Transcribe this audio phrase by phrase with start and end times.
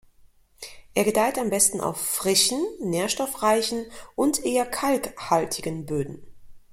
[0.95, 3.85] Er gedeiht am besten auf frischen, nährstoffreichen
[4.15, 6.25] und eher kalkhaltigen Böden.